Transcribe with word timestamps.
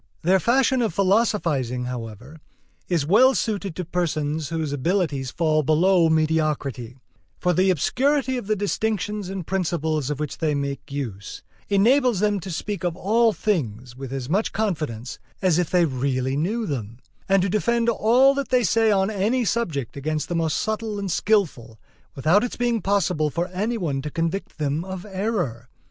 Their 0.23 0.39
fashion 0.39 0.81
of 0.81 0.95
philosophizing, 0.95 1.85
however, 1.85 2.39
is 2.89 3.05
well 3.05 3.35
suited 3.35 3.75
to 3.75 3.85
persons 3.85 4.49
whose 4.49 4.73
abilities 4.73 5.29
fall 5.29 5.61
below 5.61 6.09
mediocrity; 6.09 6.97
for 7.37 7.53
the 7.53 7.69
obscurity 7.69 8.35
of 8.35 8.47
the 8.47 8.55
distinctions 8.55 9.29
and 9.29 9.45
principles 9.45 10.09
of 10.09 10.19
which 10.19 10.39
they 10.39 10.55
make 10.55 10.91
use 10.91 11.43
enables 11.69 12.19
them 12.19 12.39
to 12.39 12.49
speak 12.49 12.83
of 12.83 12.95
all 12.95 13.31
things 13.31 13.95
with 13.95 14.11
as 14.11 14.27
much 14.27 14.53
confidence 14.53 15.19
as 15.39 15.59
if 15.59 15.69
they 15.69 15.85
really 15.85 16.35
knew 16.35 16.65
them, 16.65 16.97
and 17.29 17.43
to 17.43 17.49
defend 17.49 17.87
all 17.87 18.33
that 18.33 18.49
they 18.49 18.63
say 18.63 18.89
on 18.89 19.11
any 19.11 19.45
subject 19.45 19.95
against 19.95 20.29
the 20.29 20.35
most 20.35 20.57
subtle 20.57 20.97
and 20.97 21.11
skillful, 21.11 21.79
without 22.15 22.43
its 22.43 22.55
being 22.55 22.81
possible 22.81 23.29
for 23.29 23.49
any 23.49 23.77
one 23.77 24.01
to 24.01 24.09
convict 24.09 24.57
them 24.57 24.83
of 24.83 25.05
error. 25.05 25.69